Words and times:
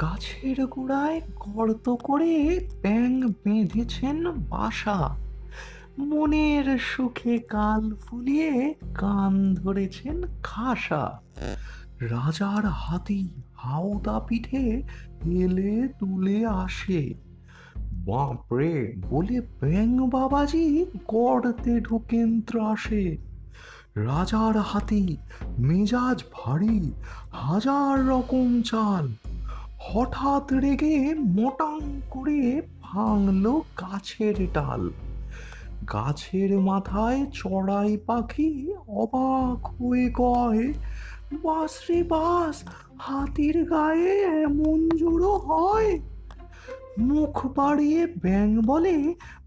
গাছের 0.00 0.66
গোড়ায় 0.66 1.20
গর্ত 1.36 1.88
করে 1.88 2.60
ব্যাং 2.82 3.22
বেঁধেছেন 3.44 4.30
বাসা। 4.30 5.16
মনের 5.98 6.78
সুখে 6.78 7.38
কাল 7.38 7.94
ফুলিয়ে 7.94 8.74
কান 8.94 9.54
ধরেছেন 9.54 10.22
খাসা। 10.42 11.20
রাজার 12.00 12.64
হাতি 12.64 13.28
হাওদা 13.56 14.20
পিঠে 14.20 14.82
এলে 15.24 15.88
তুলে 15.98 16.46
আসে। 16.46 17.14
বাপরে, 17.76 18.94
বলে 19.10 19.40
ব্যাং 19.40 20.10
বাবাজি 20.10 20.86
গর্তে 21.08 21.80
ঢুকেন 21.80 22.40
ত্রাসে। 22.40 23.18
রাজার 23.96 24.60
হাতি 24.60 25.16
মেজাজ 25.58 26.22
ভারী, 26.32 26.92
হাজার 27.32 28.06
রকম 28.06 28.62
চাল 28.62 29.31
হঠাৎ 29.84 30.52
রেগে 30.52 31.14
মোটাং 31.14 31.80
করে 32.10 32.62
ভাঙলো 32.82 33.54
গাছের 33.80 34.36
ডাল। 34.52 34.82
গাছের 35.92 36.50
মাথায় 36.60 37.20
চড়াই 37.32 37.96
পাখি 38.06 38.50
অবাক 39.02 39.60
হয়ে 39.66 40.06
কয় 40.14 40.62
বাস 41.44 41.74
রে 41.88 42.02
বাস, 42.02 42.56
হাতির 42.98 43.56
গায়ে 43.64 44.12
এমন 44.42 44.78
জোড়ো 44.98 45.34
হয়? 45.38 45.90
মুখ 46.98 47.36
বাড়িয়ে 47.56 48.06
ব্যাং 48.06 48.48
বলে 48.66 48.96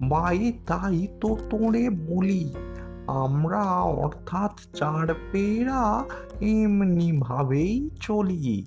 মাই 0.00 0.52
তাই 0.66 1.06
তো 1.20 1.30
তোরে 1.50 1.84
বলি, 1.90 2.44
আমরা 3.22 3.64
অর্থাৎ 4.02 4.54
চার 4.74 5.06
পেয়েরা 5.32 5.82
এমনি 6.40 7.08
ভাবেই 7.20 7.74
চলি। 8.00 8.66